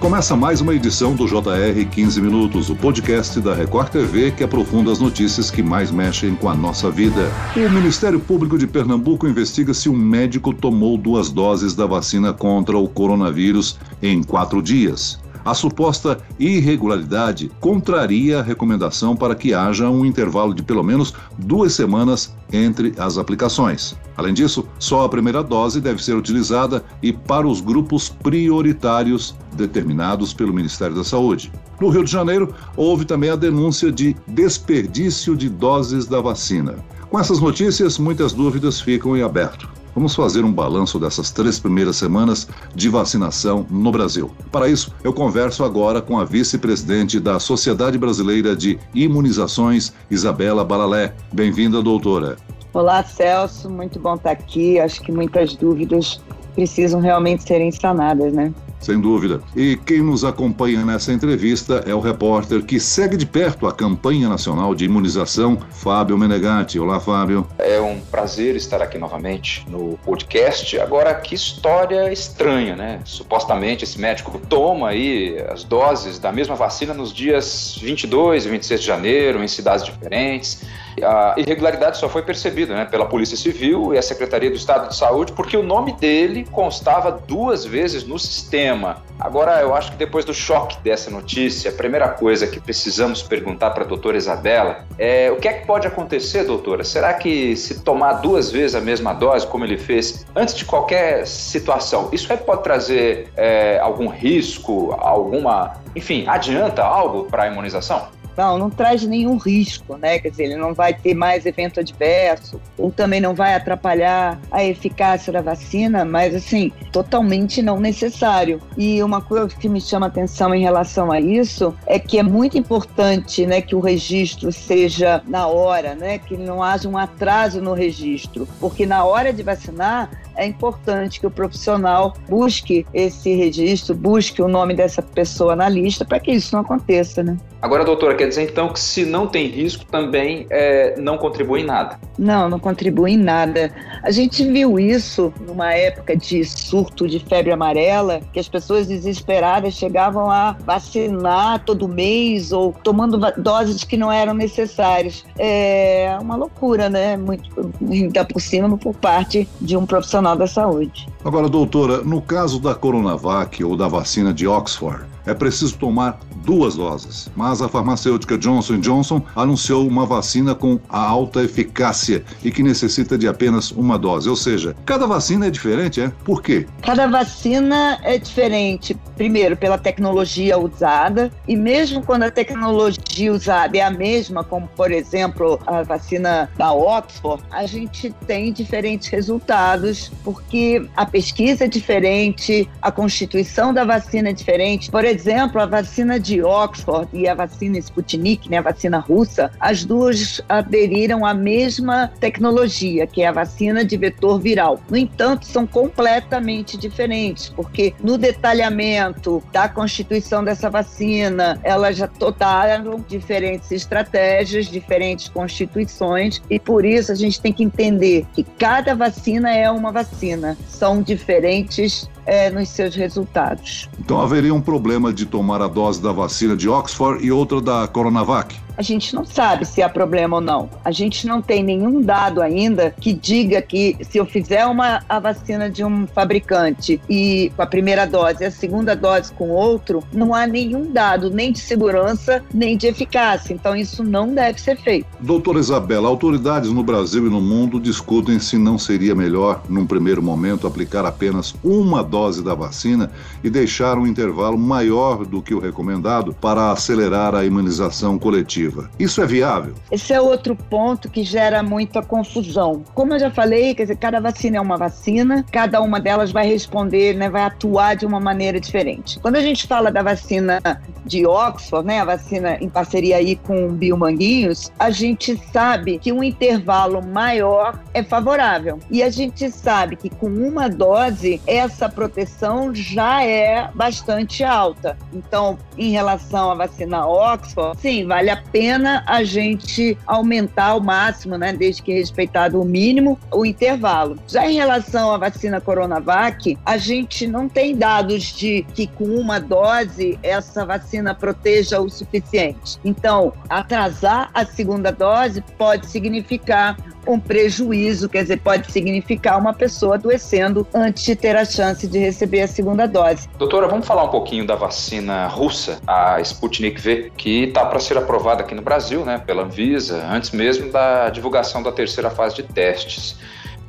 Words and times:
Começa 0.00 0.34
mais 0.34 0.62
uma 0.62 0.74
edição 0.74 1.14
do 1.14 1.26
JR 1.26 1.84
15 1.90 2.22
Minutos, 2.22 2.70
o 2.70 2.74
podcast 2.74 3.38
da 3.38 3.54
Record 3.54 3.90
TV 3.90 4.30
que 4.30 4.42
aprofunda 4.42 4.90
as 4.90 4.98
notícias 4.98 5.50
que 5.50 5.62
mais 5.62 5.90
mexem 5.90 6.34
com 6.34 6.48
a 6.48 6.54
nossa 6.54 6.90
vida. 6.90 7.30
O 7.54 7.70
Ministério 7.70 8.18
Público 8.18 8.56
de 8.56 8.66
Pernambuco 8.66 9.28
investiga 9.28 9.74
se 9.74 9.90
um 9.90 9.96
médico 9.96 10.54
tomou 10.54 10.96
duas 10.96 11.28
doses 11.28 11.74
da 11.74 11.84
vacina 11.84 12.32
contra 12.32 12.78
o 12.78 12.88
coronavírus 12.88 13.78
em 14.02 14.22
quatro 14.22 14.62
dias. 14.62 15.20
A 15.44 15.54
suposta 15.54 16.18
irregularidade 16.38 17.50
contraria 17.60 18.40
a 18.40 18.42
recomendação 18.42 19.16
para 19.16 19.34
que 19.34 19.54
haja 19.54 19.88
um 19.88 20.04
intervalo 20.04 20.54
de 20.54 20.62
pelo 20.62 20.82
menos 20.82 21.14
duas 21.38 21.72
semanas 21.72 22.34
entre 22.52 22.92
as 22.98 23.16
aplicações. 23.16 23.96
Além 24.16 24.34
disso, 24.34 24.66
só 24.78 25.04
a 25.04 25.08
primeira 25.08 25.42
dose 25.42 25.80
deve 25.80 26.02
ser 26.02 26.14
utilizada 26.14 26.84
e 27.02 27.12
para 27.12 27.46
os 27.46 27.60
grupos 27.60 28.08
prioritários 28.08 29.34
determinados 29.54 30.34
pelo 30.34 30.52
Ministério 30.52 30.94
da 30.94 31.04
Saúde. 31.04 31.50
No 31.80 31.88
Rio 31.88 32.04
de 32.04 32.10
Janeiro, 32.10 32.54
houve 32.76 33.04
também 33.04 33.30
a 33.30 33.36
denúncia 33.36 33.90
de 33.90 34.14
desperdício 34.26 35.34
de 35.34 35.48
doses 35.48 36.06
da 36.06 36.20
vacina. 36.20 36.76
Com 37.08 37.18
essas 37.18 37.40
notícias, 37.40 37.98
muitas 37.98 38.32
dúvidas 38.32 38.80
ficam 38.80 39.16
em 39.16 39.22
aberto. 39.22 39.79
Vamos 39.94 40.14
fazer 40.14 40.44
um 40.44 40.52
balanço 40.52 40.98
dessas 40.98 41.30
três 41.30 41.58
primeiras 41.58 41.96
semanas 41.96 42.48
de 42.74 42.88
vacinação 42.88 43.66
no 43.68 43.90
Brasil. 43.90 44.30
Para 44.52 44.68
isso, 44.68 44.94
eu 45.02 45.12
converso 45.12 45.64
agora 45.64 46.00
com 46.00 46.18
a 46.18 46.24
vice-presidente 46.24 47.18
da 47.18 47.40
Sociedade 47.40 47.98
Brasileira 47.98 48.54
de 48.54 48.78
Imunizações, 48.94 49.92
Isabela 50.10 50.64
Balalé. 50.64 51.14
Bem-vinda, 51.32 51.82
doutora. 51.82 52.36
Olá, 52.72 53.02
Celso. 53.02 53.68
Muito 53.68 53.98
bom 53.98 54.14
estar 54.14 54.30
aqui. 54.30 54.78
Acho 54.78 55.00
que 55.00 55.10
muitas 55.10 55.56
dúvidas 55.56 56.20
precisam 56.54 57.00
realmente 57.00 57.42
serem 57.42 57.72
sanadas, 57.72 58.32
né? 58.32 58.52
Sem 58.80 58.98
dúvida. 58.98 59.42
E 59.54 59.76
quem 59.84 60.00
nos 60.00 60.24
acompanha 60.24 60.84
nessa 60.84 61.12
entrevista 61.12 61.84
é 61.86 61.94
o 61.94 62.00
repórter 62.00 62.64
que 62.64 62.80
segue 62.80 63.16
de 63.16 63.26
perto 63.26 63.66
a 63.66 63.72
campanha 63.72 64.28
nacional 64.28 64.74
de 64.74 64.86
imunização, 64.86 65.58
Fábio 65.70 66.16
Menegatti. 66.16 66.78
Olá, 66.78 66.98
Fábio. 66.98 67.46
É 67.58 67.78
um 67.80 68.00
prazer 68.00 68.56
estar 68.56 68.80
aqui 68.80 68.96
novamente 68.96 69.66
no 69.68 69.98
podcast. 69.98 70.80
Agora, 70.80 71.14
que 71.14 71.34
história 71.34 72.10
estranha, 72.10 72.74
né? 72.74 73.00
Supostamente 73.04 73.84
esse 73.84 74.00
médico 74.00 74.40
toma 74.48 74.88
aí 74.88 75.36
as 75.50 75.62
doses 75.62 76.18
da 76.18 76.32
mesma 76.32 76.54
vacina 76.54 76.94
nos 76.94 77.12
dias 77.12 77.78
22 77.80 78.46
e 78.46 78.48
26 78.48 78.80
de 78.80 78.86
janeiro, 78.86 79.44
em 79.44 79.48
cidades 79.48 79.84
diferentes. 79.84 80.62
A 81.02 81.34
irregularidade 81.36 81.98
só 81.98 82.08
foi 82.08 82.22
percebida 82.22 82.74
né, 82.74 82.84
pela 82.84 83.06
Polícia 83.06 83.36
Civil 83.36 83.94
e 83.94 83.98
a 83.98 84.02
Secretaria 84.02 84.50
do 84.50 84.56
Estado 84.56 84.88
de 84.88 84.96
Saúde, 84.96 85.32
porque 85.32 85.56
o 85.56 85.62
nome 85.62 85.92
dele 85.92 86.46
constava 86.50 87.10
duas 87.10 87.64
vezes 87.64 88.04
no 88.04 88.18
sistema. 88.18 89.02
Agora, 89.18 89.60
eu 89.60 89.74
acho 89.74 89.92
que 89.92 89.98
depois 89.98 90.24
do 90.24 90.32
choque 90.32 90.78
dessa 90.82 91.10
notícia, 91.10 91.70
a 91.70 91.74
primeira 91.74 92.08
coisa 92.08 92.46
que 92.46 92.58
precisamos 92.58 93.22
perguntar 93.22 93.70
para 93.70 93.84
a 93.84 93.86
doutora 93.86 94.16
Isabela 94.16 94.84
é 94.98 95.30
o 95.30 95.36
que 95.36 95.46
é 95.46 95.52
que 95.52 95.66
pode 95.66 95.86
acontecer, 95.86 96.44
doutora? 96.44 96.82
Será 96.84 97.12
que 97.14 97.54
se 97.56 97.80
tomar 97.80 98.14
duas 98.14 98.50
vezes 98.50 98.74
a 98.74 98.80
mesma 98.80 99.12
dose, 99.12 99.46
como 99.46 99.64
ele 99.64 99.76
fez, 99.76 100.26
antes 100.34 100.54
de 100.54 100.64
qualquer 100.64 101.26
situação, 101.26 102.08
isso 102.12 102.32
aí 102.32 102.38
pode 102.38 102.62
trazer 102.62 103.28
é, 103.36 103.78
algum 103.78 104.08
risco, 104.08 104.96
alguma. 104.98 105.76
Enfim, 105.94 106.24
adianta 106.26 106.82
algo 106.82 107.24
para 107.24 107.44
a 107.44 107.46
imunização? 107.48 108.08
Não, 108.40 108.56
não 108.56 108.70
traz 108.70 109.02
nenhum 109.02 109.36
risco, 109.36 109.98
né? 109.98 110.18
Quer 110.18 110.30
dizer, 110.30 110.44
ele 110.44 110.56
não 110.56 110.72
vai 110.72 110.94
ter 110.94 111.12
mais 111.12 111.44
evento 111.44 111.78
adverso, 111.78 112.58
ou 112.78 112.90
também 112.90 113.20
não 113.20 113.34
vai 113.34 113.54
atrapalhar 113.54 114.40
a 114.50 114.64
eficácia 114.64 115.30
da 115.30 115.42
vacina, 115.42 116.06
mas 116.06 116.34
assim, 116.34 116.72
totalmente 116.90 117.60
não 117.60 117.78
necessário. 117.78 118.58
E 118.78 119.02
uma 119.02 119.20
coisa 119.20 119.46
que 119.48 119.68
me 119.68 119.78
chama 119.78 120.06
atenção 120.06 120.54
em 120.54 120.62
relação 120.62 121.12
a 121.12 121.20
isso 121.20 121.76
é 121.84 121.98
que 121.98 122.18
é 122.18 122.22
muito 122.22 122.56
importante, 122.56 123.44
né, 123.44 123.60
que 123.60 123.76
o 123.76 123.80
registro 123.80 124.50
seja 124.50 125.22
na 125.26 125.46
hora, 125.46 125.94
né? 125.94 126.16
Que 126.16 126.34
não 126.34 126.62
haja 126.62 126.88
um 126.88 126.96
atraso 126.96 127.60
no 127.60 127.74
registro, 127.74 128.48
porque 128.58 128.86
na 128.86 129.04
hora 129.04 129.34
de 129.34 129.42
vacinar 129.42 130.08
é 130.34 130.46
importante 130.46 131.20
que 131.20 131.26
o 131.26 131.30
profissional 131.30 132.14
busque 132.26 132.86
esse 132.94 133.34
registro, 133.34 133.94
busque 133.94 134.40
o 134.40 134.48
nome 134.48 134.74
dessa 134.74 135.02
pessoa 135.02 135.54
na 135.54 135.68
lista 135.68 136.02
para 136.02 136.18
que 136.18 136.32
isso 136.32 136.54
não 136.54 136.62
aconteça, 136.62 137.22
né? 137.22 137.36
Agora, 137.60 137.84
doutora, 137.84 138.14
quer 138.14 138.26
dizer 138.30 138.50
então 138.50 138.70
que 138.70 138.80
se 138.80 139.04
não 139.04 139.26
tem 139.26 139.46
risco 139.46 139.84
também 139.84 140.46
é, 140.50 140.98
não 140.98 141.18
contribui 141.18 141.60
em 141.60 141.64
nada? 141.64 141.98
Não, 142.18 142.48
não 142.48 142.58
contribui 142.58 143.12
em 143.12 143.16
nada. 143.18 143.70
A 144.02 144.10
gente 144.10 144.44
viu 144.44 144.78
isso 144.78 145.32
numa 145.46 145.72
época 145.74 146.16
de 146.16 146.44
surto 146.44 147.06
de 147.06 147.18
febre 147.18 147.52
amarela, 147.52 148.20
que 148.32 148.40
as 148.40 148.48
pessoas 148.48 148.86
desesperadas 148.86 149.74
chegavam 149.74 150.30
a 150.30 150.56
vacinar 150.64 151.64
todo 151.64 151.88
mês 151.88 152.52
ou 152.52 152.72
tomando 152.72 153.18
doses 153.36 153.84
que 153.84 153.96
não 153.96 154.10
eram 154.10 154.34
necessárias. 154.34 155.24
É 155.38 156.16
uma 156.20 156.36
loucura, 156.36 156.88
né? 156.88 157.16
Muito, 157.16 157.72
ainda 157.90 158.24
por 158.24 158.40
cima 158.40 158.76
por 158.78 158.94
parte 158.94 159.48
de 159.60 159.76
um 159.76 159.84
profissional 159.84 160.36
da 160.36 160.46
saúde. 160.46 161.08
Agora, 161.24 161.48
doutora, 161.48 161.98
no 162.02 162.22
caso 162.22 162.60
da 162.60 162.74
Coronavac 162.74 163.62
ou 163.62 163.76
da 163.76 163.88
vacina 163.88 164.32
de 164.32 164.46
Oxford, 164.46 165.04
é 165.26 165.34
preciso 165.34 165.76
tomar 165.76 166.18
duas 166.44 166.76
doses. 166.76 167.30
Mas 167.36 167.62
a 167.62 167.68
farmacêutica 167.68 168.38
Johnson 168.38 168.78
Johnson 168.78 169.22
anunciou 169.34 169.86
uma 169.86 170.06
vacina 170.06 170.54
com 170.54 170.78
alta 170.88 171.42
eficácia 171.42 172.24
e 172.42 172.50
que 172.50 172.62
necessita 172.62 173.16
de 173.16 173.28
apenas 173.28 173.70
uma 173.70 173.98
dose. 173.98 174.28
Ou 174.28 174.36
seja, 174.36 174.74
cada 174.84 175.06
vacina 175.06 175.46
é 175.46 175.50
diferente, 175.50 176.00
é? 176.00 176.12
Por 176.24 176.42
quê? 176.42 176.66
Cada 176.82 177.06
vacina 177.06 177.98
é 178.02 178.18
diferente, 178.18 178.96
primeiro, 179.16 179.56
pela 179.56 179.78
tecnologia 179.78 180.58
usada, 180.58 181.30
e 181.46 181.56
mesmo 181.56 182.02
quando 182.02 182.24
a 182.24 182.30
tecnologia 182.30 183.32
usada 183.32 183.76
é 183.76 183.82
a 183.82 183.90
mesma, 183.90 184.42
como 184.44 184.68
por 184.76 184.90
exemplo 184.90 185.58
a 185.66 185.82
vacina 185.82 186.50
da 186.56 186.72
Oxford, 186.72 187.42
a 187.50 187.66
gente 187.66 188.14
tem 188.26 188.52
diferentes 188.52 189.08
resultados, 189.08 190.10
porque 190.24 190.86
a 190.96 191.04
pesquisa 191.04 191.64
é 191.64 191.68
diferente, 191.68 192.68
a 192.80 192.90
constituição 192.90 193.72
da 193.72 193.84
vacina 193.84 194.30
é 194.30 194.32
diferente. 194.32 194.90
Por 194.90 195.04
exemplo, 195.04 195.60
a 195.60 195.66
vacina 195.66 196.18
de 196.18 196.29
de 196.30 196.42
Oxford 196.42 197.08
e 197.12 197.26
a 197.26 197.34
vacina 197.34 197.76
Sputnik, 197.78 198.48
né, 198.48 198.58
a 198.58 198.62
vacina 198.62 198.98
russa, 199.00 199.50
as 199.58 199.84
duas 199.84 200.40
aderiram 200.48 201.26
à 201.26 201.34
mesma 201.34 202.12
tecnologia, 202.20 203.04
que 203.06 203.22
é 203.22 203.26
a 203.26 203.32
vacina 203.32 203.84
de 203.84 203.96
vetor 203.96 204.38
viral. 204.38 204.80
No 204.88 204.96
entanto, 204.96 205.44
são 205.44 205.66
completamente 205.66 206.76
diferentes, 206.78 207.48
porque 207.48 207.92
no 208.02 208.16
detalhamento 208.16 209.42
da 209.52 209.68
constituição 209.68 210.44
dessa 210.44 210.70
vacina, 210.70 211.58
elas 211.64 211.96
já 211.96 212.06
totaram 212.06 213.04
diferentes 213.08 213.72
estratégias, 213.72 214.66
diferentes 214.66 215.28
constituições, 215.28 216.40
e 216.48 216.60
por 216.60 216.84
isso 216.84 217.10
a 217.10 217.16
gente 217.16 217.40
tem 217.40 217.52
que 217.52 217.64
entender 217.64 218.24
que 218.32 218.44
cada 218.44 218.94
vacina 218.94 219.52
é 219.52 219.68
uma 219.68 219.90
vacina, 219.90 220.56
são 220.68 221.02
diferentes 221.02 222.08
é, 222.26 222.50
nos 222.50 222.68
seus 222.68 222.94
resultados. 222.94 223.88
Então 223.98 224.20
haveria 224.20 224.54
um 224.54 224.60
problema 224.60 225.12
de 225.12 225.26
tomar 225.26 225.62
a 225.62 225.68
dose 225.68 226.00
da 226.02 226.12
vacina 226.12 226.56
de 226.56 226.68
Oxford 226.68 227.24
e 227.24 227.30
outra 227.30 227.60
da 227.60 227.88
Coronavac? 227.88 228.54
A 228.80 228.82
gente 228.82 229.14
não 229.14 229.26
sabe 229.26 229.66
se 229.66 229.82
há 229.82 229.90
problema 229.90 230.36
ou 230.36 230.40
não. 230.40 230.70
A 230.82 230.90
gente 230.90 231.26
não 231.26 231.42
tem 231.42 231.62
nenhum 231.62 232.00
dado 232.00 232.40
ainda 232.40 232.94
que 232.98 233.12
diga 233.12 233.60
que 233.60 233.94
se 234.00 234.16
eu 234.16 234.24
fizer 234.24 234.64
uma 234.64 235.02
a 235.06 235.20
vacina 235.20 235.68
de 235.68 235.84
um 235.84 236.06
fabricante 236.06 236.98
e 237.06 237.52
com 237.54 237.60
a 237.60 237.66
primeira 237.66 238.06
dose 238.06 238.42
e 238.42 238.46
a 238.46 238.50
segunda 238.50 238.96
dose 238.96 239.34
com 239.34 239.50
outro, 239.50 240.02
não 240.10 240.34
há 240.34 240.46
nenhum 240.46 240.90
dado 240.90 241.28
nem 241.28 241.52
de 241.52 241.58
segurança 241.58 242.42
nem 242.54 242.74
de 242.74 242.86
eficácia. 242.86 243.52
Então 243.52 243.76
isso 243.76 244.02
não 244.02 244.32
deve 244.32 244.58
ser 244.58 244.78
feito. 244.78 245.06
Doutora 245.20 245.60
Isabela, 245.60 246.08
autoridades 246.08 246.70
no 246.70 246.82
Brasil 246.82 247.26
e 247.26 247.30
no 247.30 247.42
mundo 247.42 247.78
discutem 247.78 248.38
se 248.38 248.56
não 248.56 248.78
seria 248.78 249.14
melhor, 249.14 249.62
num 249.68 249.84
primeiro 249.84 250.22
momento, 250.22 250.66
aplicar 250.66 251.04
apenas 251.04 251.54
uma 251.62 252.02
dose 252.02 252.42
da 252.42 252.54
vacina 252.54 253.10
e 253.44 253.50
deixar 253.50 253.98
um 253.98 254.06
intervalo 254.06 254.56
maior 254.56 255.26
do 255.26 255.42
que 255.42 255.52
o 255.52 255.58
recomendado 255.58 256.32
para 256.32 256.72
acelerar 256.72 257.34
a 257.34 257.44
imunização 257.44 258.18
coletiva. 258.18 258.69
Isso 258.98 259.22
é 259.22 259.26
viável? 259.26 259.74
Esse 259.90 260.12
é 260.12 260.20
outro 260.20 260.54
ponto 260.54 261.10
que 261.10 261.22
gera 261.22 261.62
muita 261.62 262.02
confusão. 262.02 262.82
Como 262.94 263.14
eu 263.14 263.18
já 263.18 263.30
falei, 263.30 263.74
quer 263.74 263.82
dizer, 263.82 263.96
cada 263.96 264.20
vacina 264.20 264.56
é 264.56 264.60
uma 264.60 264.76
vacina, 264.76 265.44
cada 265.50 265.80
uma 265.80 266.00
delas 266.00 266.32
vai 266.32 266.46
responder, 266.46 267.14
né, 267.14 267.28
vai 267.28 267.42
atuar 267.42 267.96
de 267.96 268.06
uma 268.06 268.20
maneira 268.20 268.60
diferente. 268.60 269.18
Quando 269.20 269.36
a 269.36 269.42
gente 269.42 269.66
fala 269.66 269.90
da 269.90 270.02
vacina 270.02 270.60
de 271.04 271.26
Oxford, 271.26 271.86
né, 271.86 272.00
a 272.00 272.04
vacina 272.04 272.56
em 272.60 272.68
parceria 272.68 273.16
aí 273.16 273.36
com 273.36 273.66
o 273.66 273.72
Biomanguinhos, 273.72 274.70
a 274.78 274.90
gente 274.90 275.40
sabe 275.52 275.98
que 275.98 276.12
um 276.12 276.22
intervalo 276.22 277.04
maior 277.04 277.78
é 277.92 278.02
favorável. 278.02 278.78
E 278.90 279.02
a 279.02 279.10
gente 279.10 279.50
sabe 279.50 279.96
que 279.96 280.10
com 280.10 280.28
uma 280.28 280.68
dose, 280.68 281.40
essa 281.46 281.88
proteção 281.88 282.74
já 282.74 283.24
é 283.24 283.68
bastante 283.74 284.44
alta. 284.44 284.96
Então, 285.12 285.58
em 285.76 285.90
relação 285.90 286.50
à 286.50 286.54
vacina 286.54 287.06
Oxford, 287.06 287.80
sim, 287.80 288.06
vale 288.06 288.30
a 288.30 288.36
pena 288.36 288.59
pena 288.60 289.02
a 289.06 289.24
gente 289.24 289.96
aumentar 290.06 290.66
ao 290.66 290.80
máximo, 290.82 291.38
né, 291.38 291.50
desde 291.50 291.82
que 291.82 291.94
respeitado 291.94 292.60
o 292.60 292.64
mínimo, 292.64 293.18
o 293.32 293.46
intervalo. 293.46 294.18
Já 294.28 294.46
em 294.46 294.56
relação 294.56 295.14
à 295.14 295.16
vacina 295.16 295.62
Coronavac, 295.62 296.58
a 296.66 296.76
gente 296.76 297.26
não 297.26 297.48
tem 297.48 297.74
dados 297.74 298.22
de 298.22 298.66
que 298.74 298.86
com 298.86 299.06
uma 299.06 299.40
dose 299.40 300.18
essa 300.22 300.66
vacina 300.66 301.14
proteja 301.14 301.80
o 301.80 301.88
suficiente. 301.88 302.78
Então, 302.84 303.32
atrasar 303.48 304.28
a 304.34 304.44
segunda 304.44 304.92
dose 304.92 305.42
pode 305.56 305.86
significar 305.86 306.76
um 307.06 307.18
prejuízo, 307.18 308.08
quer 308.08 308.22
dizer, 308.22 308.38
pode 308.38 308.70
significar 308.70 309.38
uma 309.38 309.52
pessoa 309.52 309.94
adoecendo 309.94 310.66
antes 310.74 311.04
de 311.04 311.16
ter 311.16 311.36
a 311.36 311.44
chance 311.44 311.86
de 311.86 311.98
receber 311.98 312.42
a 312.42 312.48
segunda 312.48 312.86
dose. 312.86 313.28
Doutora, 313.38 313.68
vamos 313.68 313.86
falar 313.86 314.04
um 314.04 314.10
pouquinho 314.10 314.46
da 314.46 314.54
vacina 314.54 315.26
russa, 315.26 315.80
a 315.86 316.20
Sputnik 316.20 316.80
V, 316.80 317.12
que 317.16 317.44
está 317.44 317.64
para 317.64 317.80
ser 317.80 317.96
aprovada 317.98 318.42
aqui 318.42 318.54
no 318.54 318.62
Brasil, 318.62 319.04
né, 319.04 319.18
pela 319.18 319.42
Anvisa, 319.42 320.04
antes 320.10 320.30
mesmo 320.30 320.70
da 320.70 321.10
divulgação 321.10 321.62
da 321.62 321.72
terceira 321.72 322.10
fase 322.10 322.36
de 322.36 322.42
testes 322.42 323.16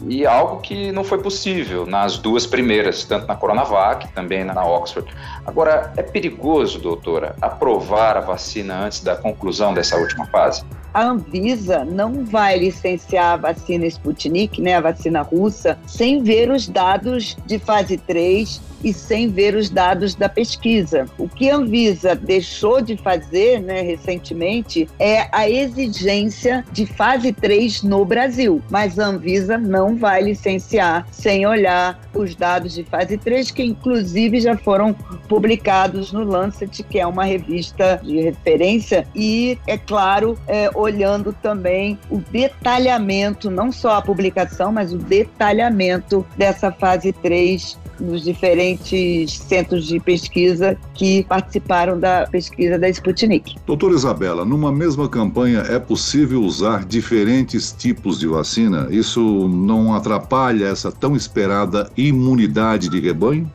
e 0.07 0.25
algo 0.25 0.61
que 0.61 0.91
não 0.91 1.03
foi 1.03 1.21
possível 1.21 1.85
nas 1.85 2.17
duas 2.17 2.45
primeiras, 2.45 3.03
tanto 3.03 3.27
na 3.27 3.35
Coronavac, 3.35 4.07
também 4.13 4.43
na 4.43 4.65
Oxford. 4.65 5.13
Agora, 5.45 5.93
é 5.95 6.01
perigoso, 6.01 6.79
doutora, 6.79 7.35
aprovar 7.41 8.17
a 8.17 8.21
vacina 8.21 8.79
antes 8.79 9.01
da 9.01 9.15
conclusão 9.15 9.73
dessa 9.73 9.97
última 9.97 10.25
fase? 10.27 10.63
A 10.93 11.03
Anvisa 11.03 11.85
não 11.85 12.25
vai 12.25 12.57
licenciar 12.57 13.33
a 13.33 13.37
vacina 13.37 13.85
Sputnik, 13.85 14.61
né, 14.61 14.75
a 14.75 14.81
vacina 14.81 15.21
russa, 15.21 15.77
sem 15.87 16.21
ver 16.21 16.51
os 16.51 16.67
dados 16.67 17.37
de 17.45 17.57
fase 17.57 17.97
3 17.97 18.70
e 18.83 18.93
sem 18.93 19.29
ver 19.29 19.55
os 19.55 19.69
dados 19.69 20.15
da 20.15 20.29
pesquisa. 20.29 21.05
O 21.17 21.27
que 21.27 21.49
a 21.49 21.55
Anvisa 21.55 22.15
deixou 22.15 22.81
de 22.81 22.97
fazer 22.97 23.59
né, 23.61 23.81
recentemente 23.81 24.87
é 24.99 25.27
a 25.31 25.49
exigência 25.49 26.65
de 26.71 26.85
fase 26.85 27.31
3 27.31 27.83
no 27.83 28.03
Brasil, 28.05 28.61
mas 28.69 28.99
a 28.99 29.07
Anvisa 29.07 29.57
não 29.57 29.95
vai 29.95 30.21
licenciar 30.21 31.07
sem 31.11 31.45
olhar 31.45 31.99
os 32.13 32.35
dados 32.35 32.73
de 32.73 32.83
fase 32.83 33.17
3, 33.17 33.51
que 33.51 33.63
inclusive 33.63 34.39
já 34.41 34.57
foram 34.57 34.93
publicados 35.27 36.11
no 36.11 36.23
Lancet, 36.23 36.83
que 36.83 36.99
é 36.99 37.07
uma 37.07 37.23
revista 37.23 37.99
de 38.03 38.21
referência, 38.21 39.07
e, 39.15 39.57
é 39.67 39.77
claro, 39.77 40.37
é, 40.47 40.69
olhando 40.75 41.33
também 41.33 41.97
o 42.09 42.17
detalhamento, 42.17 43.49
não 43.49 43.71
só 43.71 43.95
a 43.95 44.01
publicação, 44.01 44.71
mas 44.71 44.93
o 44.93 44.97
detalhamento 44.97 46.25
dessa 46.37 46.71
fase 46.71 47.13
3 47.13 47.79
nos 48.01 48.23
diferentes 48.23 49.33
centros 49.33 49.87
de 49.87 49.99
pesquisa 49.99 50.77
que 50.93 51.23
participaram 51.23 51.99
da 51.99 52.27
pesquisa 52.27 52.77
da 52.77 52.89
Sputnik. 52.89 53.55
Doutora 53.65 53.93
Isabela, 53.93 54.43
numa 54.43 54.71
mesma 54.71 55.07
campanha 55.07 55.59
é 55.59 55.79
possível 55.79 56.41
usar 56.41 56.85
diferentes 56.85 57.71
tipos 57.71 58.19
de 58.19 58.27
vacina? 58.27 58.87
Isso 58.89 59.47
não 59.47 59.93
atrapalha 59.93 60.65
essa 60.65 60.91
tão 60.91 61.15
esperada 61.15 61.89
imunidade 61.95 62.89
de 62.89 62.99
rebanho? 62.99 63.49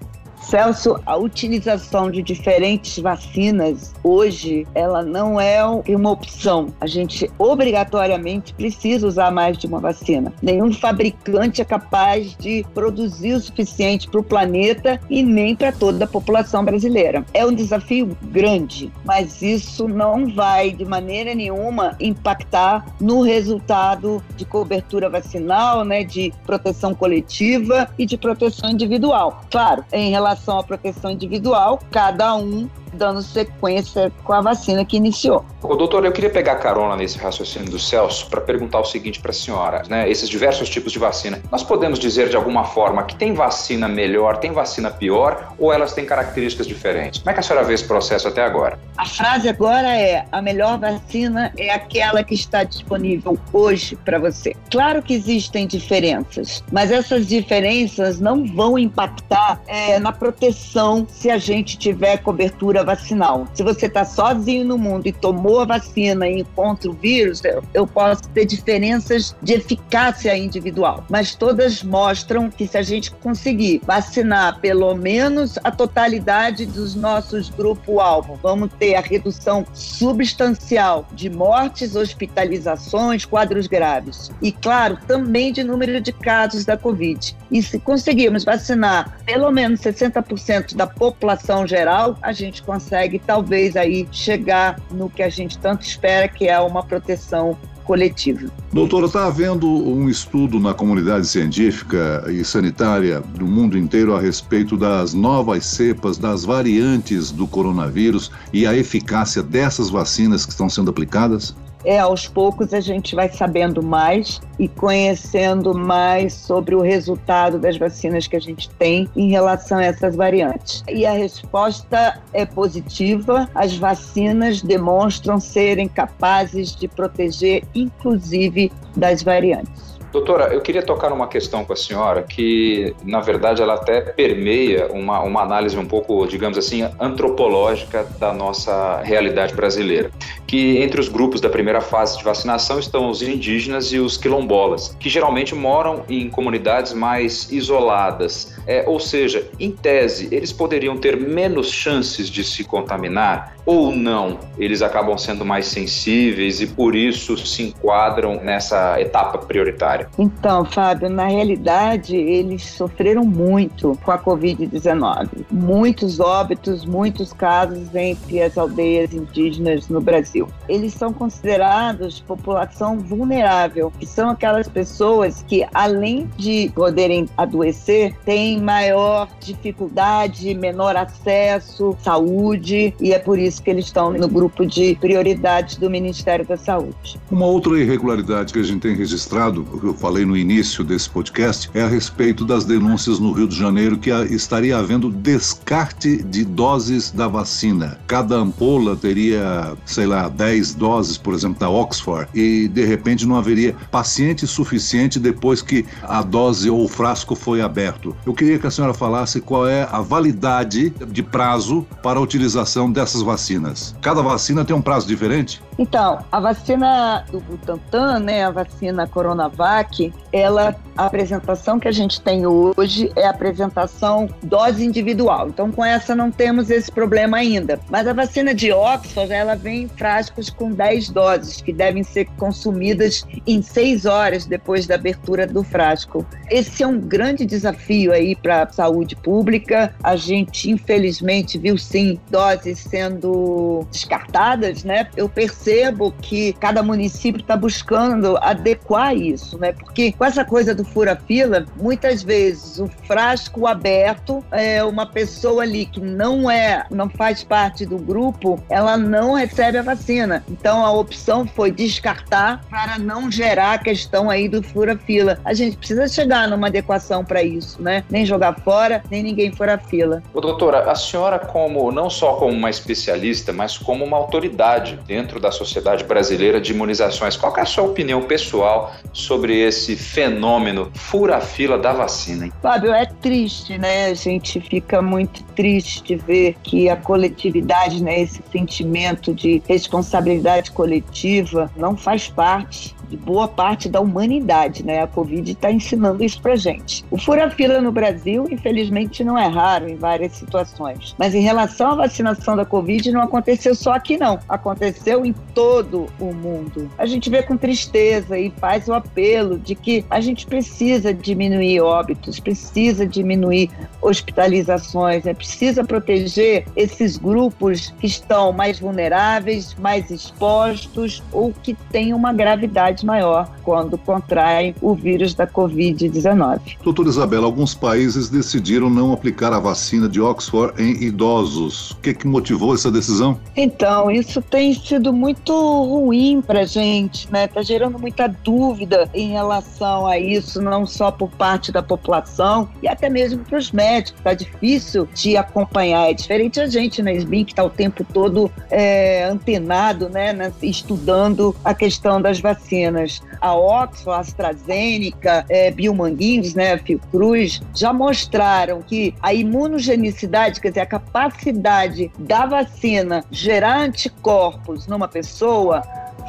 Celso, 0.49 1.01
a 1.05 1.17
utilização 1.17 2.09
de 2.09 2.23
diferentes 2.23 3.01
vacinas 3.01 3.93
hoje, 4.05 4.65
ela 4.77 5.03
não 5.03 5.41
é 5.41 5.61
uma 5.65 6.11
opção. 6.13 6.69
A 6.81 6.87
gente 6.87 7.29
obrigatoriamente 7.37 8.55
precisa 8.55 9.09
usar 9.09 9.33
mais 9.33 9.59
de 9.59 9.67
uma 9.67 9.81
vacina. 9.81 10.33
Nenhum 10.41 10.73
fabricante 10.73 11.61
é 11.61 11.65
capaz 11.65 12.37
de 12.37 12.65
produzir 12.73 13.33
o 13.33 13.41
suficiente 13.41 14.09
para 14.09 14.21
o 14.21 14.25
planeta 14.25 15.01
e 15.11 15.21
nem 15.21 15.57
para 15.57 15.73
toda 15.73 16.05
a 16.05 16.09
população 16.09 16.65
brasileira. 16.65 17.25
É 17.35 17.45
um 17.45 17.53
desafio 17.53 18.17
grande, 18.23 18.93
mas 19.05 19.43
isso 19.43 19.89
não 19.89 20.33
vai 20.33 20.71
de 20.71 20.85
maneira 20.85 21.35
nenhuma 21.35 21.97
impactar 21.99 22.87
no 23.01 23.21
resultado 23.21 24.23
de 24.37 24.45
cobertura 24.45 25.11
vacinal, 25.11 25.85
né, 25.85 26.05
de 26.05 26.33
proteção 26.47 26.95
coletiva 26.95 27.89
e 27.99 28.07
de 28.07 28.17
proteção 28.17 28.71
individual. 28.71 29.41
Claro, 29.51 29.85
em 29.93 30.11
relação 30.11 30.36
relação 30.37 30.59
à 30.59 30.63
proteção 30.63 31.11
individual, 31.11 31.81
cada 31.91 32.37
um 32.37 32.69
dando 32.97 33.23
sequência 33.23 34.11
com 34.25 34.33
a 34.33 34.41
vacina 34.41 34.85
que 34.85 34.97
iniciou. 34.97 35.45
Ô, 35.63 35.77
doutor, 35.77 36.05
eu 36.05 36.13
queria 36.13 36.31
pegar 36.31 36.57
carona 36.57 36.97
nesse 36.97 37.19
raciocínio 37.19 37.71
do 37.71 37.79
Celso 37.79 38.29
para 38.29 38.41
perguntar 38.41 38.81
o 38.81 38.85
seguinte 38.85 39.21
para 39.21 39.31
a 39.31 39.35
senhora, 39.35 39.83
né? 39.89 40.09
Esses 40.11 40.29
diversos 40.29 40.69
tipos 40.69 40.93
de 40.93 40.99
vacina. 40.99 41.41
Nós 41.51 41.63
podemos 41.63 41.99
dizer 41.99 42.29
de 42.29 42.37
alguma 42.37 42.65
forma 42.65 43.05
que 43.05 43.15
tem 43.15 43.35
vacina 43.35 43.89
melhor, 43.89 44.39
tem 44.39 44.53
vacina 44.53 44.91
pior 44.91 45.53
ou 45.59 45.73
elas 45.73 45.93
têm 45.93 46.05
características 46.05 46.67
diferentes? 46.67 47.21
Como 47.21 47.31
é 47.31 47.35
que 47.35 47.41
a 47.41 47.43
senhora 47.43 47.65
vê 47.65 47.75
esse 47.75 47.85
processo 47.85 48.29
até 48.29 48.43
agora? 48.43 48.79
A 48.97 49.07
frase 49.07 49.49
agora 49.49 49.89
é: 49.89 50.25
a 50.33 50.41
melhor 50.41 50.79
vacina 50.79 51.53
é 51.57 51.71
aquela 51.71 52.23
que 52.23 52.35
está 52.35 52.65
disponível 52.65 53.39
hoje 53.53 53.97
para 53.97 54.19
você. 54.19 54.55
Claro 54.71 55.03
que 55.03 55.15
existem 55.15 55.67
diferenças, 55.67 56.65
mas 56.73 56.91
essas 56.91 57.27
diferenças 57.27 58.21
não 58.21 58.45
vão 58.45 58.79
impactar 58.79 59.61
é, 59.67 59.99
na 59.99 60.13
proteção 60.13 61.07
se 61.09 61.31
a 61.31 61.39
gente 61.39 61.79
tiver 61.79 62.19
cobertura 62.19 62.85
vacinal. 62.87 63.47
Se 63.53 63.63
você 63.63 63.87
está 63.87 64.05
sozinho 64.05 64.65
no 64.65 64.79
mundo 64.79 65.07
e 65.07 65.13
tomou 65.13 65.61
a 65.61 65.65
vacina 65.67 66.27
e 66.29 66.41
encontra 66.41 66.91
o 66.91 66.95
vírus, 66.95 67.45
eu, 67.45 67.63
eu 67.75 67.87
posso 67.87 68.23
ter 68.31 68.47
diferenças 68.47 69.37
de 69.43 69.55
eficácia 69.55 70.37
individual, 70.37 71.05
mas 71.11 71.35
todas 71.35 71.83
mostram 71.83 72.49
que 72.49 72.67
se 72.67 72.79
a 72.79 72.83
gente 72.83 73.11
conseguir 73.11 73.83
vacinar 73.85 74.61
pelo 74.61 74.95
menos 74.95 75.59
a 75.65 75.71
totalidade 75.71 76.65
dos 76.65 76.95
nossos 76.95 77.51
grupo-alvo, 77.51 78.39
vamos 78.43 78.71
ter 78.79 78.95
a 78.95 79.01
redução 79.01 79.67
substancial 79.75 81.07
de 81.13 81.29
mortes, 81.29 81.97
hospitalizações, 81.97 83.25
quadros 83.25 83.67
graves. 83.67 84.31
E, 84.41 84.53
claro, 84.53 84.99
também 85.07 85.53
de 85.53 85.65
número 85.65 86.01
de 86.01 86.13
casos 86.13 86.65
da 86.65 86.77
Covid. 86.77 87.37
E 87.51 87.63
se 87.63 87.79
conseguirmos 87.79 88.45
vacinar 88.45 89.19
pelo 89.25 89.51
menos 89.51 89.81
60% 89.81 90.77
da 90.77 90.87
população 90.87 91.67
geral, 91.67 92.17
a 92.23 92.33
gente 92.33 92.63
consegue 92.63 92.76
consegue 92.77 93.19
talvez 93.19 93.75
aí 93.75 94.07
chegar 94.13 94.79
no 94.91 95.09
que 95.09 95.23
a 95.23 95.31
gente 95.31 95.57
tanto 95.59 95.83
espera, 95.83 96.29
que 96.29 96.47
é 96.47 96.61
uma 96.61 96.83
proteção 96.83 97.57
coletiva. 97.85 98.51
Doutora, 98.73 99.07
está 99.07 99.27
havendo 99.27 99.67
um 99.67 100.11
estudo 100.11 100.61
na 100.61 100.75
comunidade 100.75 101.27
científica 101.27 102.25
e 102.29 102.45
sanitária 102.45 103.21
do 103.21 103.47
mundo 103.47 103.79
inteiro 103.79 104.15
a 104.15 104.21
respeito 104.21 104.77
das 104.77 105.15
novas 105.15 105.65
cepas, 105.65 106.19
das 106.19 106.45
variantes 106.45 107.31
do 107.31 107.47
coronavírus 107.47 108.31
e 108.53 108.67
a 108.67 108.77
eficácia 108.77 109.43
dessas 109.43 109.89
vacinas 109.89 110.45
que 110.45 110.51
estão 110.51 110.69
sendo 110.69 110.91
aplicadas? 110.91 111.55
É 111.85 111.99
aos 111.99 112.27
poucos 112.27 112.73
a 112.73 112.81
gente 112.81 113.15
vai 113.15 113.29
sabendo 113.29 113.83
mais 113.83 114.41
e 114.59 114.69
conhecendo 114.69 115.75
mais 115.75 116.33
sobre 116.33 116.75
o 116.75 116.81
resultado 116.81 117.59
das 117.59 117.77
vacinas 117.77 118.27
que 118.27 118.37
a 118.37 118.41
gente 118.41 118.69
tem 118.71 119.09
em 119.15 119.31
relação 119.31 119.79
a 119.79 119.85
essas 119.85 120.17
variantes. 120.17 120.83
E 120.89 121.05
a 121.07 121.13
resposta 121.13 122.21
é 122.33 122.45
positiva. 122.45 123.49
As 123.55 123.77
vacinas 123.77 124.63
demonstram 124.63 125.39
serem 125.39 125.89
capazes 125.89 126.75
de 126.75 126.89
proteger, 126.89 127.65
inclusive, 127.75 128.73
das 128.97 129.23
variantes. 129.23 129.96
Doutora, 130.13 130.55
eu 130.55 130.61
queria 130.61 130.83
tocar 130.83 131.11
numa 131.11 131.27
questão 131.27 131.65
com 131.65 131.73
a 131.73 131.77
senhora 131.77 132.23
que, 132.23 132.95
na 133.05 133.21
verdade, 133.21 133.61
ela 133.61 133.75
até 133.75 134.01
permeia 134.01 134.89
uma, 134.93 135.21
uma 135.21 135.43
análise 135.43 135.77
um 135.77 135.85
pouco, 135.85 136.27
digamos 136.27 136.57
assim, 136.57 136.89
antropológica 136.99 138.07
da 138.19 138.33
nossa 138.33 139.03
realidade 139.03 139.55
brasileira. 139.55 140.11
Que 140.47 140.79
entre 140.79 141.01
os 141.01 141.09
grupos 141.09 141.41
da 141.41 141.49
primeira 141.49 141.81
fase 141.81 142.17
de 142.19 142.25
vacinação 142.25 142.79
estão 142.79 143.11
os 143.11 143.21
indígenas 143.21 143.93
e 143.93 143.99
os 143.99 144.17
quilombolas, 144.17 144.97
que 144.99 145.09
geralmente 145.09 145.55
moram 145.55 146.05
em 146.09 146.31
comunidades 146.31 146.93
mais 146.93 147.51
isoladas. 147.51 148.56
É, 148.67 148.85
ou 148.87 148.99
seja, 148.99 149.49
em 149.59 149.71
tese, 149.71 150.29
eles 150.33 150.53
poderiam 150.53 150.97
ter 150.97 151.17
menos 151.17 151.71
chances 151.71 152.29
de 152.29 152.43
se 152.43 152.65
contaminar 152.65 153.57
ou 153.65 153.95
não? 153.95 154.39
Eles 154.59 154.81
acabam 154.81 155.19
sendo 155.19 155.45
mais 155.45 155.67
sensíveis 155.67 156.61
e 156.61 156.67
por 156.67 156.95
isso 156.95 157.37
se 157.37 157.65
enquadram 157.65 158.43
nessa 158.43 159.01
etapa 159.01 159.39
prioritária. 159.39 160.09
Então, 160.19 160.65
Fábio, 160.65 161.11
na 161.11 161.27
realidade, 161.27 162.17
eles 162.17 162.63
sofreram 162.65 163.25
muito 163.25 163.99
com 164.05 164.13
a 164.13 164.19
Covid-19. 164.19 165.29
Muitos 165.51 166.21
óbitos, 166.21 166.85
muitos 166.85 167.33
casos 167.33 167.95
entre 167.95 168.43
as 168.43 168.57
aldeias 168.57 169.13
indígenas 169.13 169.89
no 169.89 170.01
Brasil. 170.01 170.49
Eles 170.69 170.95
são 170.95 171.13
considerados 171.13 172.21
população 172.21 172.99
vulnerável, 172.99 173.93
que 173.99 174.07
são 174.07 174.31
aquelas 174.31 174.69
pessoas 174.69 175.45
que, 175.47 175.67
além 175.75 176.31
de 176.37 176.71
poderem 176.75 177.27
adoecer, 177.37 178.15
têm 178.25 178.56
maior 178.61 179.29
dificuldade, 179.41 180.55
menor 180.55 180.97
acesso, 180.97 181.97
saúde, 182.03 182.95
e 183.01 183.13
é 183.13 183.19
por 183.19 183.39
isso 183.39 183.63
que 183.63 183.71
eles 183.71 183.87
estão 183.87 184.13
no 184.13 184.29
grupo 184.29 184.67
de 184.67 184.97
prioridades 184.97 185.77
do 185.77 185.91
Ministério 185.91 186.47
da 186.47 186.57
Saúde. 186.57 187.21
Uma 187.31 187.47
outra 187.47 187.79
irregularidade 187.79 188.53
que 188.53 188.59
a 188.59 188.63
gente 188.63 188.81
tem 188.81 188.95
registrado 188.95 189.67
eu 189.83 189.95
falei 189.95 190.25
no 190.25 190.37
início 190.37 190.83
desse 190.83 191.09
podcast 191.09 191.71
é 191.75 191.83
a 191.83 191.89
respeito 191.89 192.45
das 192.45 192.65
denúncias 192.65 193.19
no 193.19 193.33
Rio 193.33 193.49
de 193.49 193.57
Janeiro 193.57 193.99
que 193.99 194.11
estaria 194.11 194.77
havendo 194.77 195.11
descarte 195.11 196.23
de 196.23 196.45
doses 196.45 197.11
da 197.11 197.29
vacina. 197.29 197.99
Cada 198.07 198.37
ampola 198.37 198.97
teria, 198.97 199.77
sei 199.85 200.07
lá, 200.07 200.29
10 200.29 200.75
doses, 200.75 201.19
por 201.19 201.35
exemplo, 201.35 201.59
da 201.59 201.69
Oxford, 201.69 202.29
e 202.35 202.69
de 202.69 202.85
repente 202.85 203.27
não 203.27 203.37
haveria 203.37 203.75
paciente 203.91 204.47
suficiente 204.47 205.19
depois 205.19 205.63
que 205.63 205.85
a 206.03 206.23
dose 206.23 206.71
ou 206.71 206.85
o 206.85 206.89
frasco 206.89 207.35
foi 207.35 207.61
aberto. 207.61 208.17
Eu 208.25 208.35
queria 208.35 208.46
que 208.61 208.67
a 208.67 208.71
senhora 208.71 208.95
falasse 208.95 209.41
qual 209.41 209.67
é 209.67 209.89
a 209.91 210.01
validade 210.01 210.91
de 210.91 211.23
prazo 211.23 211.87
para 212.03 212.19
a 212.19 212.23
utilização 212.23 212.91
dessas 212.91 213.23
vacinas. 213.23 213.95
Cada 214.01 214.23
vacina 214.23 214.65
tem 214.65 214.75
um 214.75 214.83
prazo 214.83 215.07
diferente? 215.07 215.63
Então, 215.79 216.25
a 216.33 216.41
vacina 216.41 217.25
do 217.31 217.39
Butantan, 217.41 218.21
né, 218.21 218.45
a 218.45 218.51
vacina 218.51 219.07
Coronavac, 219.07 220.13
ela, 220.33 220.75
a 220.97 221.07
apresentação 221.07 221.79
que 221.79 221.87
a 221.87 221.93
gente 221.93 222.21
tem 222.21 222.47
hoje 222.47 223.13
é 223.15 223.27
a 223.27 223.31
apresentação 223.31 224.29
dose 224.43 224.85
individual. 224.85 225.49
Então, 225.49 225.71
com 225.71 225.85
essa 225.85 226.15
não 226.15 226.31
temos 226.31 226.71
esse 226.71 226.91
problema 226.91 227.37
ainda. 227.37 227.79
Mas 227.91 228.07
a 228.07 228.15
vacina 228.15 228.55
de 228.55 228.73
Oxford, 228.73 229.31
ela 229.33 229.55
vem 229.55 229.83
em 229.83 229.89
frascos 229.89 230.49
com 230.49 230.71
10 230.71 231.11
doses, 231.11 231.61
que 231.61 231.73
devem 231.73 232.03
ser 232.03 232.27
consumidas 232.39 233.27
em 233.47 233.61
6 233.61 234.07
horas 234.07 234.47
depois 234.47 234.87
da 234.87 234.95
abertura 234.95 235.47
do 235.47 235.63
frasco. 235.63 236.25
Esse 236.51 236.83
é 236.83 236.87
um 236.87 236.99
grande 236.99 237.45
desafio 237.45 238.13
aí 238.13 238.35
para 238.35 238.63
a 238.63 238.73
saúde 238.73 239.15
pública. 239.15 239.95
A 240.03 240.17
gente, 240.17 240.71
infelizmente, 240.71 241.59
viu 241.59 241.77
sim 241.77 242.19
doses 242.31 242.79
sendo 242.79 243.87
descartadas, 243.91 244.83
né? 244.83 245.09
Eu 245.17 245.29
percebo 245.29 245.66
percebo 245.67 246.15
que 246.23 246.53
cada 246.55 246.81
município 246.81 247.41
está 247.41 247.57
buscando 247.57 248.37
adequar 248.39 249.17
isso, 249.17 249.59
né? 249.59 249.73
Porque 249.73 250.13
com 250.13 250.25
essa 250.25 250.45
coisa 250.45 250.73
do 250.73 250.85
fura-fila, 250.85 251.67
muitas 251.77 252.23
vezes 252.23 252.79
o 252.79 252.87
frasco 253.05 253.67
aberto, 253.67 254.45
é 254.53 254.85
uma 254.85 255.07
pessoa 255.07 255.65
ali 255.65 255.87
que 255.87 256.01
não 256.01 256.49
é, 256.49 256.87
não 256.89 257.11
faz 257.11 257.43
parte 257.43 257.85
do 257.85 257.99
grupo, 257.99 258.63
ela 258.71 258.97
não 258.97 259.35
recebe 259.35 259.79
a 259.79 259.83
vacina. 259.83 260.45
Então 260.49 260.87
a 260.87 260.93
opção 260.93 261.45
foi 261.45 261.73
descartar 261.73 262.65
para 262.71 262.97
não 262.97 263.29
gerar 263.29 263.73
a 263.73 263.79
questão 263.79 264.31
aí 264.31 264.49
do 264.49 264.63
fura-fila. 264.63 265.41
A 265.45 265.53
gente 265.53 265.77
precisa 265.77 266.07
chegar 266.07 266.47
numa 266.47 266.69
adequação 266.69 267.25
para 267.25 267.43
isso, 267.43 267.83
né? 267.83 268.05
Nem 268.09 268.25
jogar 268.25 268.61
fora, 268.61 269.03
nem 269.11 269.23
ninguém 269.23 269.51
fora 269.51 269.77
fila. 269.77 270.23
Ô, 270.33 270.41
doutora, 270.41 270.89
a 270.89 270.95
senhora 270.95 271.41
como 271.41 271.91
não 271.91 272.09
só 272.09 272.35
como 272.35 272.53
uma 272.53 272.71
especialista, 272.71 273.53
mas 273.53 273.77
como 273.77 274.05
uma 274.05 274.17
autoridade 274.17 274.97
dentro 275.07 275.41
da 275.41 275.51
Sociedade 275.57 276.05
Brasileira 276.05 276.61
de 276.61 276.73
Imunizações. 276.73 277.37
Qual 277.37 277.57
é 277.57 277.61
a 277.61 277.65
sua 277.65 277.85
opinião 277.85 278.23
pessoal 278.23 278.93
sobre 279.13 279.59
esse 279.59 279.97
fenômeno 279.97 280.91
fura-fila 280.95 281.79
da 281.79 281.93
vacina? 281.93 282.47
Hein? 282.47 282.53
Fábio, 282.63 282.93
é 282.93 283.07
triste, 283.07 283.79
né? 283.79 284.07
A 284.07 284.15
gente 284.15 284.61
fica 284.61 285.01
muito 285.01 285.43
triste 285.55 286.03
de 286.03 286.17
ver 286.17 286.57
que 286.63 286.89
a 286.89 286.97
coletividade, 286.97 288.03
né, 288.03 288.21
esse 288.21 288.43
sentimento 288.53 289.35
de 289.35 289.63
responsabilidade 289.67 290.71
coletiva 290.71 291.71
não 291.77 291.97
faz 291.97 292.29
parte 292.29 292.95
de 293.09 293.17
boa 293.17 293.47
parte 293.47 293.89
da 293.89 294.01
humanidade, 294.01 294.85
né? 294.85 295.03
A 295.03 295.07
Covid 295.07 295.53
está 295.53 295.71
ensinando 295.71 296.23
isso 296.25 296.41
para 296.41 296.57
gente. 296.57 297.05
O 297.11 297.19
fura-fila 297.19 297.81
no 297.81 297.93
Brasil, 297.93 298.47
infelizmente, 298.51 299.23
não 299.23 299.39
é 299.39 299.47
raro 299.47 299.89
em 299.89 299.97
várias 299.97 300.33
situações. 300.33 301.15
Mas 301.19 301.35
em 301.35 301.41
relação 301.41 301.93
à 301.93 301.95
vacinação 301.95 302.57
da 302.57 302.65
Covid, 302.65 303.11
não 303.13 303.23
aconteceu 303.23 303.75
só 303.75 303.93
aqui, 303.93 304.17
não. 304.17 304.39
Aconteceu 304.49 305.25
em 305.25 305.35
todo 305.57 306.07
o 306.21 306.35
mundo. 306.35 306.91
A 306.99 307.07
gente 307.07 307.31
vê 307.31 307.43
com 307.43 307.57
tristeza 307.57 308.39
e 308.39 308.53
faz 308.61 308.89
o 308.89 308.93
apelo 308.93 309.59
de 309.59 309.75
que 309.75 310.05
a 310.11 310.21
gente 310.21 310.47
precisa 310.47 311.15
diminuir 311.15 311.81
óbitos, 311.81 312.39
precisa 312.39 313.07
diminuir 313.07 313.71
hospitalizações, 314.03 315.25
é 315.25 315.33
precisa 315.33 315.83
proteger 315.83 316.67
esses 316.77 317.17
grupos 317.17 317.95
que 317.99 318.07
estão 318.07 318.53
mais 318.53 318.79
vulneráveis, 318.79 319.75
mais 319.81 320.11
expostos 320.11 321.23
ou 321.33 321.55
que 321.63 321.73
têm 321.91 322.13
uma 322.13 322.35
gravidade 322.35 323.07
maior 323.07 323.51
quando 323.63 323.97
contraem 323.97 324.75
o 324.83 324.95
vírus 324.95 325.33
da 325.33 325.47
Covid-19. 325.47 326.77
Doutora 326.85 327.09
Isabela, 327.09 327.47
alguns 327.47 327.75
países 327.75 328.29
decidiram 328.29 328.91
não 328.91 329.11
aplicar 329.11 329.55
a 329.55 329.59
vacina 329.59 330.07
de 330.07 330.21
Oxford 330.21 330.75
em 330.81 331.03
idosos. 331.03 331.93
O 331.93 331.97
que, 331.97 332.11
é 332.11 332.15
que 332.15 332.27
motivou 332.27 332.75
essa 332.75 332.91
decisão? 332.91 333.41
Então, 333.57 334.11
isso 334.11 334.43
tem 334.43 334.75
sido 334.75 335.15
muito 335.15 335.46
ruim 335.55 336.41
para 336.41 336.65
gente, 336.65 337.31
né? 337.31 337.45
Está 337.45 337.63
gerando 337.63 337.99
muita 337.99 338.27
dúvida 338.27 339.09
em 339.15 339.31
relação 339.31 340.07
a 340.07 340.19
isso, 340.19 340.61
não 340.61 340.87
só 340.87 341.11
por 341.11 341.31
parte 341.31 341.71
da 341.73 341.83
população 341.83 342.69
e 342.83 342.89
até 342.89 343.09
mesmo 343.09 343.45
para 343.45 343.59
os 343.59 343.71
médicos. 343.73 344.19
Está 344.19 344.35
difícil 344.35 345.09
de 345.15 345.37
acompanhar. 345.37 346.11
É 346.11 346.15
diferente 346.15 346.61
a 346.61 346.67
gente 346.67 347.03
né? 347.03 347.15
SBIM, 347.15 347.45
que 347.45 347.53
está 347.53 347.65
o 347.65 347.71
tempo 347.71 348.05
todo 348.05 348.51
é, 348.71 349.25
antenado, 349.25 350.09
né? 350.09 350.53
Estudando 350.63 351.55
a 351.65 351.75
questão 351.75 352.21
das 352.21 352.41
vacinas 352.41 352.57
vacinas, 352.57 353.23
a 353.41 353.55
Oxford, 353.55 354.11
a 354.11 354.21
AstraZeneca, 354.21 355.45
é, 355.49 355.71
Biomanguinhos, 355.71 356.55
né, 356.55 356.77
Fiocruz, 356.79 357.61
já 357.75 357.93
mostraram 357.93 358.83
que 358.83 359.15
a 359.23 359.33
imunogenicidade, 359.33 360.61
quer 360.61 360.69
dizer, 360.69 360.81
a 360.81 360.87
capacidade 360.87 362.11
da 362.19 362.47
vacina 362.47 363.25
gerar 363.31 363.79
anticorpos 363.81 364.87
numa 364.87 365.09
pessoa 365.09 365.36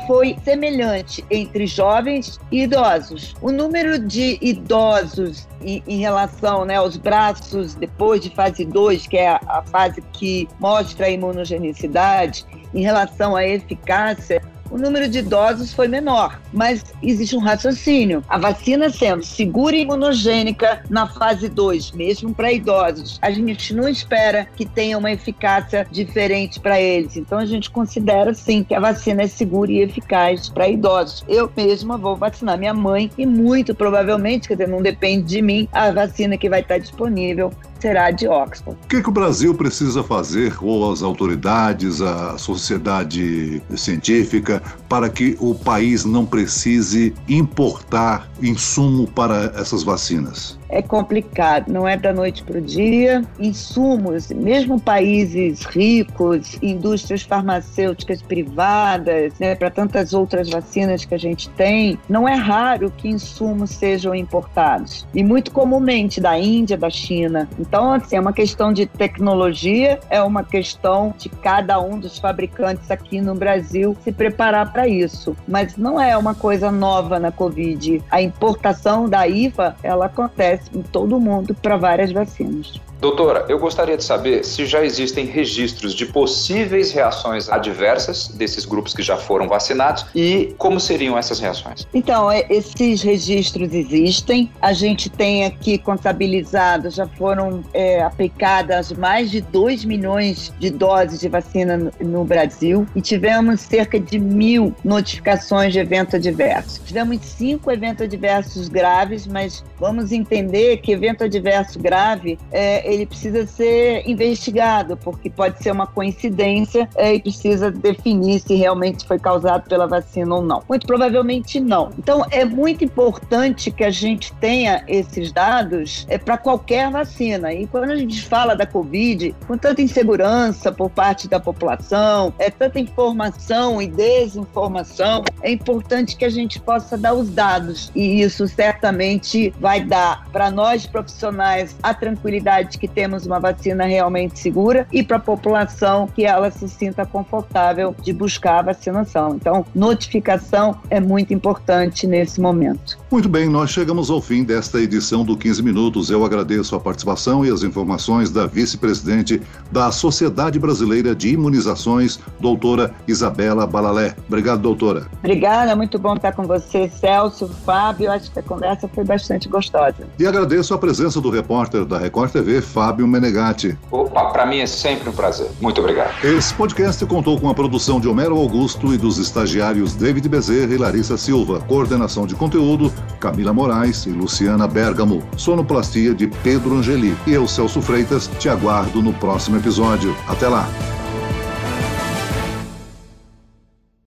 foi 0.05 0.37
semelhante 0.43 1.23
entre 1.29 1.67
jovens 1.67 2.39
e 2.51 2.63
idosos. 2.63 3.35
O 3.41 3.51
número 3.51 3.99
de 3.99 4.37
idosos 4.41 5.47
em, 5.61 5.83
em 5.87 5.99
relação 5.99 6.65
né, 6.65 6.75
aos 6.75 6.95
braços 6.97 7.75
depois 7.75 8.21
de 8.21 8.29
fase 8.29 8.63
2, 8.63 9.07
que 9.07 9.17
é 9.17 9.29
a, 9.29 9.41
a 9.47 9.61
fase 9.63 10.01
que 10.13 10.47
mostra 10.59 11.07
a 11.07 11.09
imunogenicidade, 11.09 12.45
em 12.73 12.81
relação 12.81 13.35
à 13.35 13.45
eficácia, 13.45 14.41
o 14.69 14.77
número 14.77 15.07
de 15.07 15.19
idosos 15.19 15.74
foi 15.74 15.88
menor, 15.88 16.39
mas 16.53 16.83
existe 17.01 17.36
um 17.36 17.39
raciocínio. 17.39 18.24
A 18.27 18.38
vacina 18.38 18.89
sendo 18.89 19.24
segura 19.24 19.75
e 19.75 19.81
imunogênica 19.81 20.83
na 20.89 21.07
fase 21.07 21.50
2, 21.50 21.91
mesmo 21.91 22.33
para 22.33 22.51
idosos, 22.51 23.19
a 23.21 23.31
gente 23.31 23.74
não 23.74 23.88
espera 23.88 24.47
que 24.55 24.65
tenha 24.65 24.97
uma 24.97 25.12
eficácia 25.12 25.88
diferente 25.91 26.59
para 26.59 26.79
eles. 26.79 27.17
Então 27.17 27.38
a 27.38 27.45
gente 27.45 27.69
considera 27.69 28.33
sim 28.33 28.63
que 28.63 28.74
a 28.74 28.79
vacina 28.79 29.24
é 29.24 29.27
segura 29.27 29.71
e 29.71 29.81
eficaz 29.81 30.50
para 30.50 30.67
idosos. 30.67 31.24
Eu 31.27 31.51
mesma 31.55 31.97
vou 31.97 32.15
vacinar 32.15 32.57
minha 32.57 32.74
mãe 32.74 33.12
e 33.17 33.25
muito 33.25 33.74
provavelmente, 33.74 34.47
quer 34.47 34.55
dizer, 34.55 34.67
não 34.67 34.81
depende 34.81 35.27
de 35.27 35.41
mim, 35.41 35.67
a 35.71 35.91
vacina 35.91 36.38
que 36.38 36.50
vai 36.50 36.62
estar 36.62 36.77
disponível 36.77 37.51
será 37.79 38.12
de 38.12 38.27
Oxford. 38.27 38.77
O 38.84 38.88
que, 38.88 39.01
que 39.01 39.10
o 39.10 39.12
Brasil 39.12 39.53
precisa 39.53 40.03
fazer, 40.03 40.55
ou 40.62 40.91
as 40.91 41.01
autoridades, 41.01 42.01
a 42.01 42.38
sociedade 42.38 43.62
científica, 43.75 44.62
para 44.89 45.10
que 45.10 45.38
o 45.39 45.53
país 45.55 46.05
não 46.05 46.25
precise 46.25 47.13
importar 47.27 48.29
insumo 48.41 49.07
para 49.07 49.53
essas 49.55 49.84
vacinas? 49.84 50.57
É 50.69 50.81
complicado, 50.81 51.69
não 51.71 51.88
é 51.88 51.97
da 51.97 52.13
noite 52.13 52.43
para 52.43 52.57
o 52.57 52.62
dia. 52.62 53.24
Insumos, 53.39 54.29
mesmo 54.29 54.79
países 54.79 55.63
ricos, 55.63 56.57
indústrias 56.62 57.21
farmacêuticas 57.21 58.21
privadas, 58.21 59.33
né, 59.39 59.55
para 59.55 59.69
tantas 59.69 60.13
outras 60.13 60.50
vacinas 60.50 61.05
que 61.05 61.13
a 61.13 61.17
gente 61.17 61.50
tem, 61.51 61.97
não 62.09 62.27
é 62.27 62.36
raro 62.36 62.91
que 62.95 63.07
insumos 63.07 63.71
sejam 63.71 64.13
importados. 64.13 65.07
E 65.13 65.24
muito 65.24 65.51
comumente 65.51 66.19
da 66.19 66.38
Índia, 66.38 66.77
da 66.77 66.89
China. 66.89 67.47
Então, 67.59 67.93
assim, 67.93 68.15
é 68.15 68.19
uma 68.19 68.33
questão 68.33 68.74
de 68.74 68.86
tecnologia, 68.86 70.00
é 70.09 70.21
uma 70.21 70.43
questão 70.43 71.13
de 71.17 71.29
cada 71.29 71.79
um 71.79 72.00
dos 72.00 72.19
fabricantes 72.19 72.89
aqui 72.91 73.21
no 73.21 73.36
Brasil 73.36 73.95
se 74.03 74.12
preparar 74.12 74.71
para 74.71 74.88
isso. 74.88 75.36
Mas 75.47 75.77
não 75.77 76.00
é 76.00 76.17
uma 76.17 76.36
coisa 76.36 76.71
nova 76.71 77.19
na 77.19 77.31
Covid. 77.31 78.01
A 78.09 78.21
importação 78.21 79.07
da 79.07 79.27
IVA, 79.27 79.75
ela 79.83 80.05
acontece 80.05 80.56
em 80.73 80.81
todo 80.81 81.17
o 81.17 81.19
mundo 81.19 81.53
para 81.55 81.77
várias 81.77 82.11
vacinas. 82.11 82.79
Doutora, 83.00 83.46
eu 83.48 83.60
gostaria 83.60 83.96
de 83.96 84.04
saber 84.04 84.44
se 84.44 84.66
já 84.66 84.84
existem 84.84 85.25
registros 85.25 85.94
de 85.94 86.08
possíveis 86.08 86.92
reações 86.92 87.48
adversas 87.48 88.27
desses 88.30 88.66
grupos 88.66 88.94
que 88.94 89.04
já 89.04 89.18
foram 89.18 89.48
vacinados 89.48 90.06
e 90.16 90.56
como 90.58 90.80
seriam 90.80 91.18
essas 91.18 91.39
reações. 91.39 91.88
Então, 91.94 92.32
é, 92.32 92.46
esses 92.50 93.04
registros 93.04 93.72
existem. 93.74 94.51
A 94.62 94.74
gente 94.74 95.10
tem 95.10 95.46
aqui 95.46 95.77
contabilizado, 95.77 96.89
já 96.89 97.08
foram 97.08 97.63
é, 97.74 98.01
aplicadas 98.01 98.92
mais 98.92 99.30
de 99.30 99.42
2 99.42 99.86
milhões 99.86 100.51
de 100.60 100.72
doses 100.72 101.20
de 101.20 101.30
vacina 101.30 101.92
no, 102.00 102.27
Brasil 102.27 102.86
e 102.96 103.01
tivemos 103.01 103.62
cerca 103.62 104.00
de 104.00 104.20
mil 104.20 104.75
notificações 104.84 105.72
de 105.72 105.80
evento 105.80 106.16
adverso. 106.16 106.82
Tivemos 106.84 107.20
cinco 107.22 107.72
eventos 107.72 108.04
adversos 108.04 108.68
graves, 108.68 109.27
mas 109.27 109.63
vamos 109.80 110.12
entender 110.12 110.77
que 110.77 110.92
evento 110.92 111.24
adverso 111.24 111.80
grave 111.80 112.38
é 112.51 112.87
ele 112.88 113.06
precisa 113.06 113.46
ser 113.46 114.08
investigado, 114.08 114.96
porque 114.98 115.29
pode 115.29 115.62
ser 115.62 115.72
uma 115.72 115.86
coincidência 115.86 116.89
é, 116.96 117.13
e 117.13 117.22
precisa 117.22 117.70
definir 117.70 118.39
se 118.39 118.56
realmente 118.56 119.06
foi 119.06 119.20
causado 119.20 119.67
pela 119.67 119.86
vacina 119.86 120.36
ou 120.36 120.41
não. 120.41 120.63
Muito 120.67 120.88
provavelmente 120.88 121.60
não. 121.60 121.91
Então, 121.98 122.25
é 122.32 122.46
muito 122.46 122.84
importante 122.84 123.70
que 123.72 123.84
a 123.84 123.91
gente 123.91 124.34
tenha 124.36 124.84
esses 124.88 125.32
dados 125.32 126.06
é, 126.10 126.17
para 126.17 126.38
qualquer 126.38 126.89
vacina. 126.89 127.53
E 127.53 127.67
quando 127.67 127.91
a 127.91 127.96
gente 127.96 128.25
fala 128.25 128.56
da 128.56 128.65
Covid, 128.65 129.36
com 129.46 129.58
tanta 129.58 129.82
insegurança 129.82 130.72
por 130.72 130.89
parte 130.89 131.27
da 131.27 131.39
população, 131.39 132.34
é 132.39 132.50
tanta 132.50 132.79
informação 132.79 133.82
e 133.82 133.88
desinformação, 133.88 135.24
é 135.41 135.51
importante 135.51 136.15
que 136.15 136.24
a 136.24 136.29
gente 136.29 136.60
possa 136.60 136.98
dar 136.98 137.13
os 137.13 137.29
dados. 137.29 137.91
E 137.94 138.22
isso 138.22 138.48
certamente 138.48 139.53
vai 139.60 139.84
dar 139.84 140.25
para 140.32 140.50
nós 140.50 140.86
profissionais 140.86 141.75
a 141.84 141.94
tranquilidade 141.94 142.76
que 142.77 142.88
temos 142.88 143.25
uma 143.25 143.39
vacina 143.39 143.86
realmente 143.86 144.39
segura 144.39 144.88
e 144.91 145.03
para 145.03 145.17
a 145.17 145.19
população 145.19 146.07
que 146.07 146.25
ela 146.25 146.51
se 146.51 146.67
sinta 146.67 147.05
confortável 147.05 147.96
de 148.01 148.13
buscar 148.13 148.60
a 148.60 148.62
vacinação. 148.74 149.36
Então, 149.36 149.65
notificação 149.74 150.79
é 150.89 151.00
muito 151.00 151.34
importante 151.34 152.05
nesse 152.07 152.39
momento. 152.39 152.98
Muito 153.10 153.29
bem, 153.29 153.50
nós 153.50 153.69
chegamos 153.69 154.10
ao 154.10 154.22
fim 154.22 154.43
desta 154.43 154.79
edição 154.79 155.24
do 155.24 155.38
15 155.38 155.63
Minutos. 155.63 156.10
Eu 156.10 156.25
agradeço 156.25 156.75
a 156.75 156.79
participação 156.79 157.46
e 157.46 157.50
as 157.50 157.63
informações 157.63 158.29
da 158.29 158.46
vice-presidente 158.46 159.41
da 159.72 159.91
Sociedade 159.91 160.60
Brasileira 160.60 161.15
de 161.15 161.29
Imunizações, 161.29 162.19
doutora 162.39 162.93
Isabela 163.07 163.65
Balalé. 163.65 164.15
Obrigado, 164.27 164.62
doutora. 164.62 165.07
Obrigada, 165.19 165.75
muito 165.75 165.98
bom 165.98 166.15
estar 166.15 166.34
com 166.34 166.43
você, 166.43 166.89
Celso, 166.89 167.48
Fábio. 167.65 168.12
Acho 168.12 168.31
que 168.31 168.39
a 168.39 168.43
conversa 168.43 168.88
foi 168.88 169.03
bastante 169.03 169.48
gostosa. 169.48 170.07
E 170.19 170.25
agradeço 170.25 170.74
a 170.74 170.77
presença 170.77 171.22
do 171.22 171.29
repórter 171.29 171.86
da 171.86 171.98
Record 171.98 172.31
TV, 172.31 172.62
Fábio 172.67 173.07
Menegatti. 173.07 173.77
Opa, 173.89 174.25
para 174.25 174.45
mim 174.45 174.59
é 174.59 174.67
sempre 174.67 175.09
um 175.09 175.13
prazer. 175.13 175.50
Muito 175.59 175.79
obrigado. 175.81 176.13
Esse 176.24 176.53
podcast 176.53 177.05
contou 177.05 177.39
com 177.39 177.50
a 177.50 177.53
produção 177.53 178.00
de 178.00 178.07
Homero 178.07 178.38
Augusto 178.38 178.93
e 178.93 178.97
dos 178.97 179.17
estagiários 179.17 179.95
David 179.95 180.27
Bezerra 180.29 180.74
e 180.74 180.77
Larissa 180.77 181.17
Silva, 181.17 181.59
coordenação 181.62 182.27
de 182.27 182.36
conteúdo 182.36 182.91
Camila 183.19 183.53
Moraes 183.53 184.05
e 184.05 184.09
Luciana 184.09 184.67
Bergamo, 184.67 185.24
sonoplastia 185.36 186.13
de 186.13 186.27
Pedro 186.27 186.75
Angeli. 186.75 187.17
E 187.25 187.33
eu, 187.33 187.47
Celso 187.47 187.81
Freitas, 187.81 188.29
te 188.39 188.50
aguardo 188.50 189.01
no 189.01 189.13
próximo 189.13 189.57
episódio. 189.57 190.15
Até 190.27 190.47
lá! 190.47 190.67